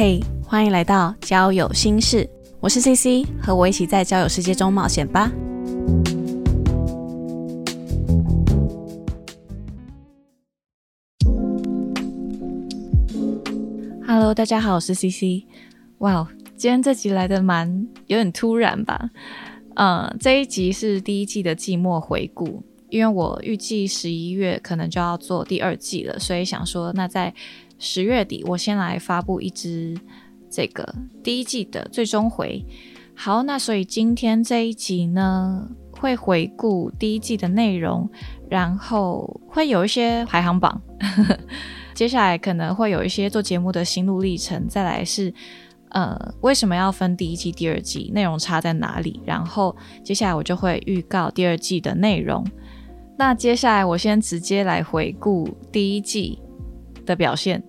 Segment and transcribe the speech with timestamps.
[0.00, 5.28] 嘿，欢迎来到交友心事，我是 CC，和我一起在交友世界中冒险吧。
[14.06, 15.44] Hello，大家好，我是 CC。
[15.98, 19.10] 哇，今天这集来的蛮有点突然吧？
[19.74, 27.34] 嗯，这一集是第一季的季末回顾，因为我预计十一月可能就要做第二季了，所以想说那在。
[27.78, 29.96] 十月底，我先来发布一支
[30.50, 32.64] 这个第一季的最终回。
[33.14, 38.08] 好，那所以今天这一集呢，会回顾第一季的内容，
[38.48, 40.80] 然后会有一些排行榜。
[41.94, 45.34] 接下来可能会有一些做节目的心路历程，再来是
[45.88, 49.20] 呃为什么要分第一季、第二季，内容差在哪里？
[49.26, 52.46] 然后接下来我就会预告第二季的内容。
[53.16, 56.38] 那接下来我先直接来回顾第一季。
[57.08, 57.62] 的表现，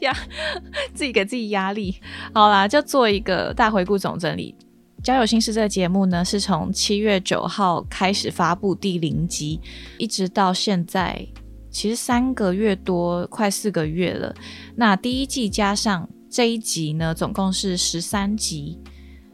[0.00, 0.12] 压
[0.94, 2.00] 自己给自己压力，
[2.32, 4.54] 好啦，就做一个大回顾总整理。
[5.02, 9.60] 交友心事这个节目呢，是从七月九号开始发布第零集，
[9.98, 11.26] 一直到现在，
[11.70, 14.34] 其实三个月多，快四个月了。
[14.76, 18.78] 那第一季加上这一集呢，总共是十三集。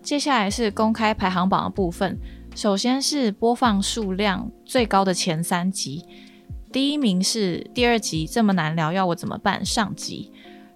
[0.02, 2.18] 接下来是公开排行榜的部分，
[2.54, 6.04] 首先是播放数量最高的前三集。
[6.74, 10.32] 第一名是第二集这么难聊要我怎么办上集，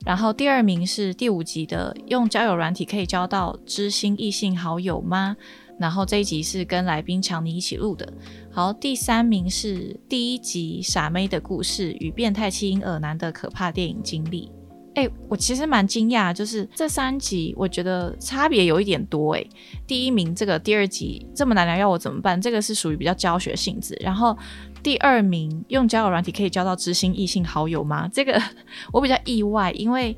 [0.06, 5.36] 然后第二名是第五集的用交友软体可以交到知心异性好友吗？
[5.76, 8.12] 然后这一集是跟来宾强尼一起录的。
[8.48, 14.52] 好，第三名是第一集傻妹的故事与变态弃婴耳男的可怕电影经历。
[14.94, 19.34] 哎，我其实蛮惊讶，就是这三集我觉得差别有一点多。
[19.34, 19.44] 哎，
[19.86, 22.40] 第一名这个第二集这么难聊要我怎么办？
[22.40, 24.38] 这个是属于比较教学性质，然后。
[24.82, 28.08] 第二名用交友软体可以交到知心异性好友吗？
[28.12, 28.40] 这个
[28.92, 30.16] 我比较意外，因为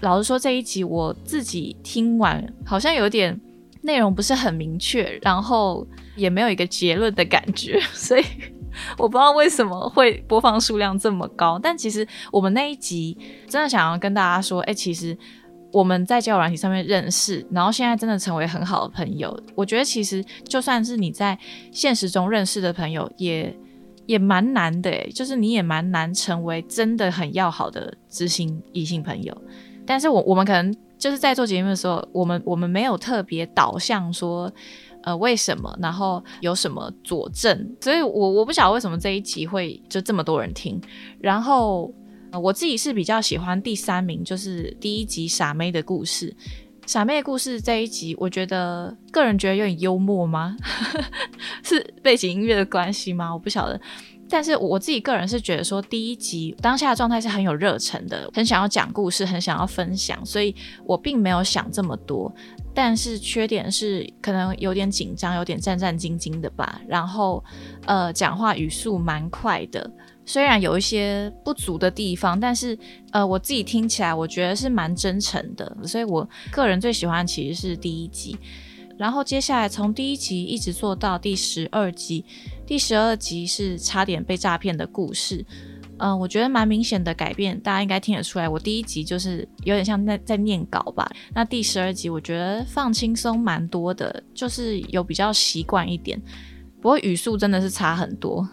[0.00, 3.38] 老实说这一集我自己听完好像有点
[3.82, 8.24] 内容不是很明确，然后也没有一个结论的感觉， 所以
[8.96, 11.58] 我不知道为什么会播放数量这么高。
[11.62, 13.16] 但其实我们那一集
[13.46, 15.16] 真的想要跟大家说，哎，其实
[15.72, 19.38] 我们在交友软体上面认识，然后现在真的成为很好的朋友。
[19.54, 21.38] 我觉得其实就算是你在
[21.72, 23.54] 现实中认识的朋友，也
[24.10, 29.42] 也蛮难的就是你也蛮难成为真的很要好的知心异性朋友。
[29.86, 34.52] 但是我我们可能就是在做节目的时候，我们我们没有特别导向说，
[35.04, 40.80] 呃，为什么，然后有什么佐证，所以我我不晓得为什么这一集会就这么多人听。
[41.20, 41.94] 然后
[42.42, 46.34] 我自己是比较喜欢第三名，就是第一集傻妹的故事。
[46.90, 50.56] 傻妹故事这一集，我觉得个人觉得有点幽默吗？
[51.62, 53.32] 是背景音乐的关系吗？
[53.32, 53.80] 我不晓得。
[54.30, 60.54] 但是我自己个人是觉得说，第一集当下的状态是很有热忱的，很想要讲故事，很想要分享，所以
[60.84, 62.32] 我并没有想这么多。
[62.72, 66.80] 但是缺点是可能有点紧张，有点战战兢兢的吧。
[66.86, 67.42] 然后
[67.84, 69.90] 呃，讲话语速蛮快的。
[70.24, 72.78] 虽然有一些不足的地方，但是
[73.10, 78.38] 呃，我自己听起来我觉得是蛮真诚的，所以我个人最喜欢其实是第一集。
[79.00, 82.22] 然后接下来从第一集一直做到第十二集，
[82.66, 85.42] 第十二集是差点被诈骗的故事。
[85.96, 88.46] 嗯，我觉得蛮明显的改变，大家应该听得出来。
[88.46, 96.20] 我第一集就是有点像在在念稿吧，那第十二集我觉得放轻松蛮多的，就是有比较习惯一点。
[96.82, 98.46] 不过语速真的是差很多，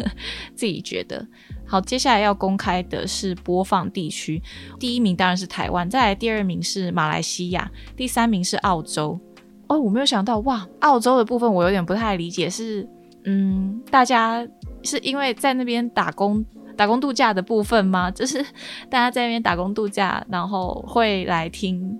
[0.54, 1.26] 自己觉得。
[1.66, 4.42] 好，接下来要公开的是播放地区，
[4.78, 9.18] 第一名当然是台湾，再来第二名是马来西亚，第三名是澳洲。
[9.78, 12.88] 我没有想到，哇，澳洲的部分我有点不太理解，是
[13.24, 14.46] 嗯，大家
[14.82, 16.44] 是因为在那边打工、
[16.76, 18.10] 打工度假的部分吗？
[18.12, 18.42] 就是
[18.88, 21.98] 大家在那边打工度假，然后会来听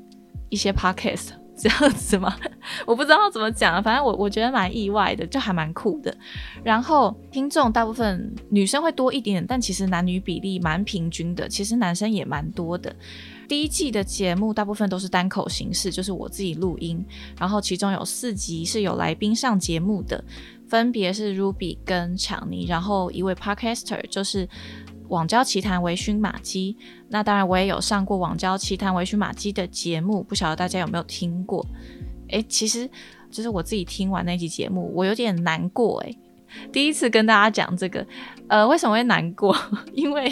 [0.49, 1.31] 一些 podcast。
[1.57, 2.35] 这样子吗？
[2.85, 6.13] 我不知道怎么讲，反正我我觉得蛮意外的，就还蛮酷的。
[6.65, 12.93] 然后听众大部分女生会多一点，但其实男女比例蛮平均的，其实男生也蛮多的。
[13.49, 17.05] 第一季的节目大部分都是单口形式，就是我自己录音，
[17.39, 20.25] 然后其中有四集是有来宾上节目的，
[20.69, 24.49] 分别是 Ruby 跟强尼，然后一位 Podcaster 就是。
[25.09, 26.75] 网交奇谈微醺马基，
[27.11, 31.65] 那当然我也有上过网交奇谈微醺马基的节目，不晓得大家有没有听过？
[32.31, 32.89] 诶，其实
[33.31, 36.19] 就是我自己听完那集节目，我有点难过诶，
[36.73, 38.05] 第一次跟大家讲这个，
[38.47, 39.57] 呃，为什么会难过？
[39.95, 40.31] 因为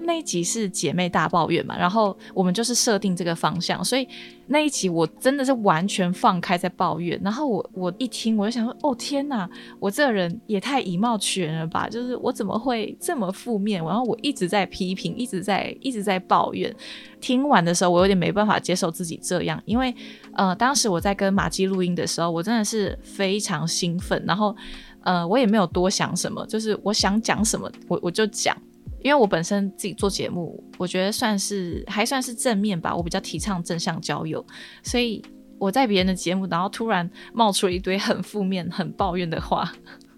[0.00, 4.06] 那一集是姐妹大抱怨嘛，然后我们就是设定这个方向，所以
[4.48, 7.20] 那一集我真的是完全放开在抱怨。
[7.22, 9.48] 然后我我一听，我就想说，哦天哪，
[9.78, 11.88] 我这个人也太以貌取人了吧？
[11.88, 13.82] 就是我怎么会这么负面？
[13.84, 16.74] 然后我一直在批评，一直在一直在抱怨。
[17.20, 19.94] 听完的时候，我有点没办法接受自己这样，因为
[20.34, 24.56] 呃，当时我在跟马基录音的时候，我真的是非常兴奋，然后。
[25.04, 28.56] 呃，我也没有多想什么，就是我想讲什么，我我就讲。
[29.04, 34.46] 因为我本身自己做节目，我觉得算是还算是正面吧，我比较提倡正向交友，
[34.84, 35.20] 所以
[35.58, 39.72] 我在别人的节目，然后突然冒出了一堆很负面、很抱怨的话，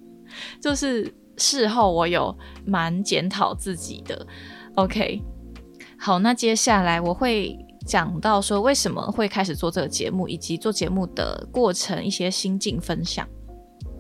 [0.61, 4.27] 就是事后我有蛮检讨自己的。
[4.75, 5.23] OK，
[5.99, 7.57] 好，那接下来我会
[7.87, 13.27] 讲到说为什么会开始做这个节目，以及做节目的过程一些心境分享。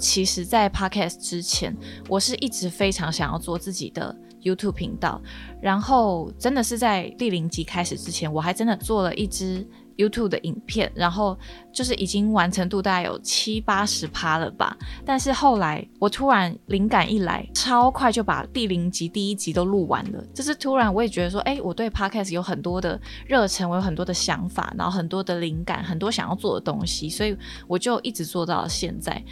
[0.04, 1.74] 其实，在 Podcast 之前，
[2.10, 5.18] 我是一直非常想要做自己的 YouTube 频道。
[5.62, 9.66] 然后，真的是在第零集开始之前，我还真的做了一支
[9.96, 11.38] YouTube 的影片，然后
[11.72, 14.76] 就是已经完成度大概有七八十趴了吧。
[15.06, 20.22] 但是后来，我突然灵感一来，超快就把第零集第一集都录完了。
[20.34, 27.34] 就是突然，我也觉得说，哎，我对 Podcast 有很多的热忱，我有很多的想法，然后很多的灵感，很多想要做的东西，所以
[27.66, 29.24] 我就一直做到了现在。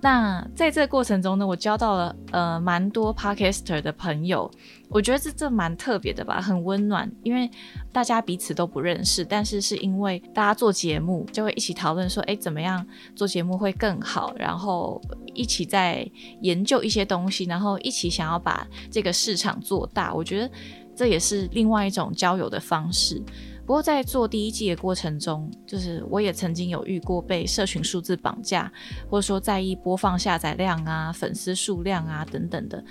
[0.00, 4.48] 那在这个过程中呢，我交到了呃蛮多 podcaster 的朋友，
[4.88, 7.50] 我觉得这这蛮特别的吧，很温暖，因为
[7.92, 15.00] 大家彼此都不认识，但是是因为大家做节目就会一起讨论说，哎，怎么样做节目会更好，然后
[15.34, 16.08] 一起在
[16.42, 20.50] 研究一些东西，然后一起想要把这个市场做大，我觉得
[20.94, 23.20] 这也是另外一种交友的方式。
[23.66, 28.72] 不过在做第一季的过程中，就是我也曾经有遇过被社群数字绑架，
[29.10, 32.84] 或者说在意播放下载量啊、粉丝数量啊等等的。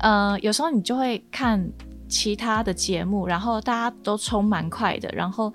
[0.00, 1.64] 呃，有时候你就会看
[2.08, 5.52] 其他的节目，然后大家都冲蛮快的，然后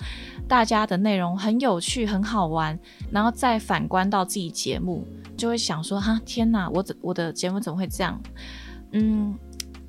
[0.48, 2.80] 大家的内容很有趣、很好玩，
[3.12, 5.06] 然后再反观到自己节目，
[5.36, 8.22] 就会想说：哈，天哪，我怎我的节目怎么会这样？
[8.94, 9.38] 嗯。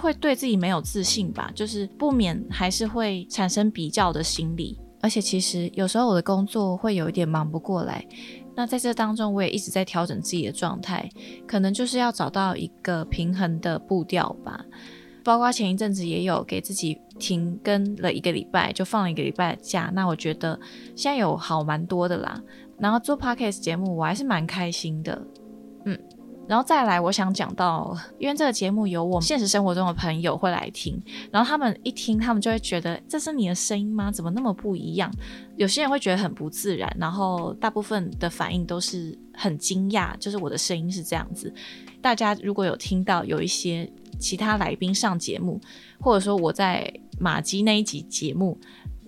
[0.05, 4.79] 会对自己没有自信吧，就是不免还是会产生比较的心理。
[5.01, 8.07] 而且其实有时候我的工作会有一点忙不过来，
[8.55, 11.09] 那在这当中我也一直在调整自己的状态，
[11.47, 14.63] 可能就是要找到一个平衡的步调吧。
[15.23, 19.91] 包括前一阵子也有给自己停更了一个礼拜，就放了一个礼拜的假。
[19.95, 20.59] 那我觉得
[20.95, 22.43] 现在有好蛮多的啦。
[22.79, 25.19] 然后做 podcast 节目我还是蛮开心的，
[26.47, 31.01] 然后再来，我想讲到，因为这个节目有我们现实生活中的朋友会来听，
[31.31, 34.13] 然后他们一听，他们就会觉得这是你的声音吗？
[34.13, 35.11] 怎么那么不一样？
[35.57, 41.53] 有些人会觉得很不自然，然后大部分的反应都是很惊讶，就是我的声音是这样子。
[42.03, 45.59] 大家如果有听到有一些其他来宾上节目，
[45.99, 48.59] 或者说我在马基那一集节目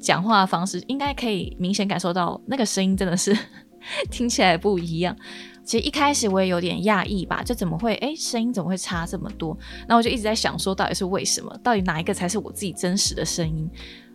[0.01, 3.37] 讲话的方式，应该可以明显感受到那个声音真的是
[4.11, 5.15] 听起来不一样。
[5.67, 9.59] 其实一开始我也有点讶异吧，就怎么会哎声音怎么会差这么多？
[9.89, 11.53] 那我就一直在想说，到底是为什么？
[11.61, 13.69] 到底哪一个才是我自己真实的声音？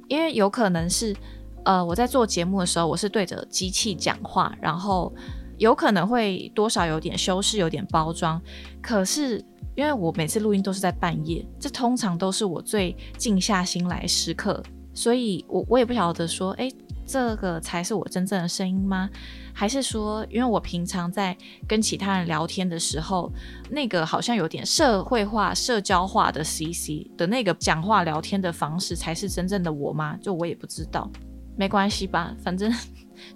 [0.08, 1.14] 因为有可能是
[1.66, 5.14] 呃我在做节目的时候，我是对着机器讲话，然后
[5.58, 8.42] 有可能会多少有点修饰，有点包装。
[8.82, 9.44] 可是
[9.76, 14.64] 因为我每次录音都是在半夜，这通常都是我最静下心来时刻，
[14.94, 16.72] 所以我我也不晓得说，哎。
[17.12, 19.10] 这个才是我真正的声音吗？
[19.54, 21.36] 还是说，因为我平常在
[21.68, 23.30] 跟其他人聊天的时候，
[23.70, 30.18] 那个好像有点社会化、社交化的 CC 的那个讲话聊天的方式，才是真正的我吗？
[30.22, 31.12] 就我也不知道，
[31.58, 32.74] 没关系吧，反正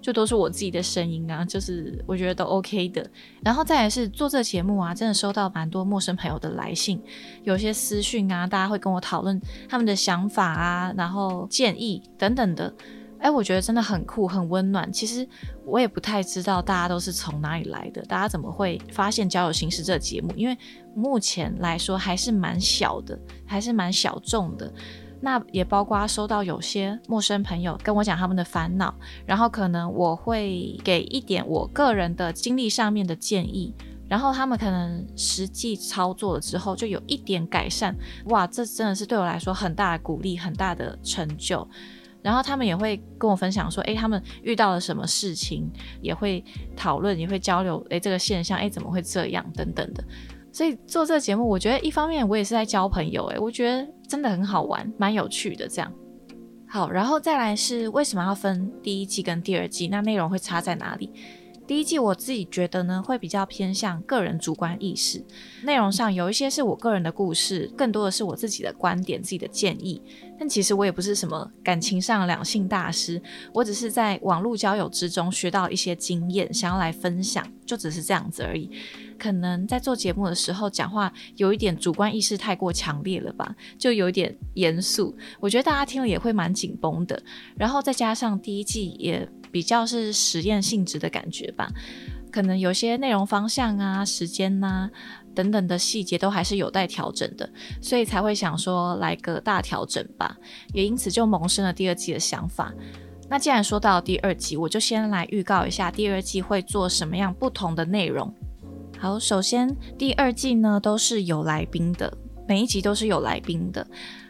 [0.00, 3.06] 就都是我自己的声音啊，就是我觉得都 OK 的。
[3.44, 6.98] 然后再来是做这节目啊，真的收到蛮多陌生朋友的来信，
[7.44, 12.72] 有些私讯啊，大家会跟我讨论他们的想法啊，然后建议等等的。
[13.18, 14.92] 哎，我觉得真的很酷，很温暖。
[14.92, 15.26] 其实
[15.64, 20.32] 我也不太知道大家都是从哪里来的，大家怎么会发现《交友形式》这个节目？
[20.36, 20.56] 因为
[20.94, 24.72] 目前来说还是蛮小的，还是蛮小众的。
[25.18, 28.94] 那也包括收到有些陌生朋友跟我讲他们的烦恼，
[29.24, 33.74] 然后可能我会给一点我个人的经历上面的建议，
[34.08, 37.96] 然后他们可能实际操作了之后就有一点改善。
[38.26, 41.66] 哇，这真的是对我来说很大的鼓励，很大的成就。
[42.26, 45.70] 然后他们也会跟我分享说，哎，他们遇到了什么事情，
[46.02, 50.02] 也会讨论，也会交流，哎，这个现象，哎，怎么会这样，等等的。
[50.50, 55.68] 所以做这个节目，我觉得一方面我也是在交朋友，哎，我觉得真的很好玩，蛮有趣的。
[55.68, 55.92] 这样，
[56.68, 59.86] 好，然后再来是为什么要分第一季跟第二季？
[59.86, 61.12] 那内容会差在哪里？
[61.64, 65.24] 第一季我自己觉得呢，会比较偏向个人主观意识，
[65.62, 70.02] 内容上有一些是我个人的故事，更多的是我自己的观点、自己的建议。
[70.38, 73.20] 但其实我也不是什么感情上两性大师，
[73.52, 78.70] 我只是在网络交友之中学到一些经验，想要来分享，就只是这样子而已。
[79.18, 87.22] 可能在做节目的时候讲话有一点主观意识太过强烈了吧，就有一点严肃，我觉得大家听了也会蛮紧绷的。
[87.56, 89.28] 然后再加上第一季也。
[89.52, 91.70] 比较是实验性质的感觉吧，
[92.30, 94.90] 可能有些内容方向啊、时间呐
[95.36, 97.48] 等等的细节都还是有待调整的，
[97.80, 100.36] 所以才会想说来个大调整吧，
[100.72, 102.72] 也因此就萌生了第二季的想法。
[103.28, 108.32] 那既然说到第二季，我就先来预告一下第二季会做什么样不同的内容。
[108.98, 112.16] 好，首先第二季呢都是有来宾的，
[112.48, 113.86] 每一集都是有来宾的。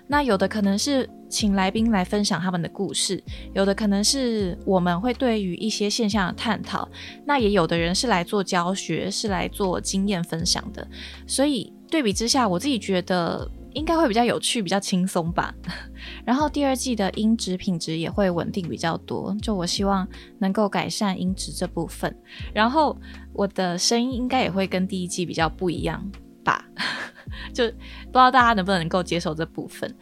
[0.08, 3.22] 那有的可能是请来宾来分享他们的故事，
[3.54, 6.88] 有的可能是我们会对于一些现象的探讨，
[7.25, 10.86] 那也有的人是来做教学，是来做经验分享的。
[11.26, 15.52] 所以对比之下，我自己觉得应该会比较有趣，比较轻松吧。
[16.25, 20.06] 然后第二季的音质品质也会稳定比较多，就我希望
[20.38, 22.16] 能够改善音质这部分。
[22.54, 22.96] 然后
[23.32, 26.08] 我的声音应该也会跟第一季比较不一样
[26.46, 26.64] 吧。
[27.52, 27.72] 就不
[28.12, 29.92] 知道大家能不能够接受这部分。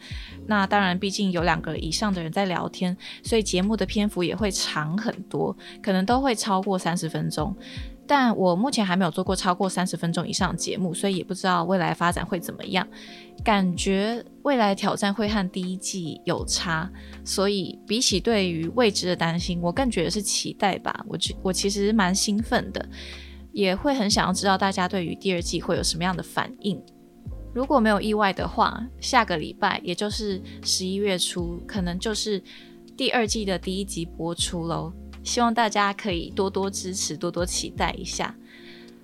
[0.47, 7.55] 那当然，毕竟有两个以上的人在聊天，所以节目的篇幅也会长很多，可能都会超过三十分钟。
[8.07, 12.87] 但我目前还没有做过超过三十分钟以上节目，所以也不知道未来发展会怎么样。
[13.43, 16.89] 感觉未来挑战会和第一季有差，
[17.23, 21.03] 所以比起对于未知的担心，我更觉得是期待吧。
[21.07, 22.87] 我觉我其实蛮兴奋的，
[23.55, 26.79] 也会很想要知道大家对于第二季会有什么样的反应。
[27.53, 32.43] 如果没有意外的话，下个礼拜，也就是十一月初，可能就是
[32.97, 34.91] 第二季的第一集播出喽。
[35.23, 38.35] 希望大家可以多多支持，多多期待一下。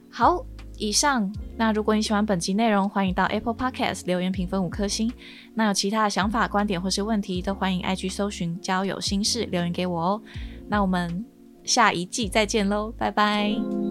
[0.09, 0.45] 好，
[0.77, 1.33] 以上。
[1.55, 5.09] 那如果你喜欢本集内容，欢迎到 Apple Podcast 留言评分五颗星。
[5.53, 10.21] 那有其他的想法、观点或是问题，都欢迎 IG 搜寻交友心事留言给我哦。
[10.67, 11.23] 那我们
[11.63, 13.90] 下一季再见喽，拜拜。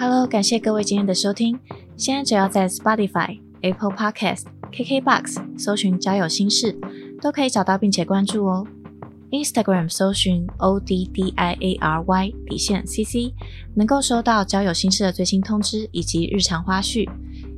[0.00, 1.58] Hello，感谢各位今天的收听。
[1.96, 6.78] 现在只要在 Spotify、Apple Podcast、KKBox 搜寻“交友心事”，
[7.20, 8.64] 都可以找到并且关注哦。
[9.32, 13.32] Instagram 搜寻 O D D I A R Y 底线 CC，
[13.74, 17.08] 能够收到交友心事的最新通知以及日常花絮。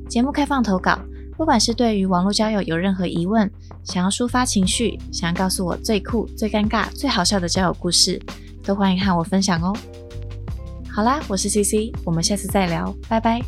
[0.09, 0.99] 节目开放投稿，
[1.37, 3.51] 不管是对于网络交友有任何疑问，
[3.83, 8.19] 想要抒发情绪，想要告诉我最酷、最尴尬、最好笑的交友故事，
[8.63, 9.77] 都欢迎和我分享哦。
[10.93, 13.39] 好啦，我是 CC，我们下次再聊，拜拜。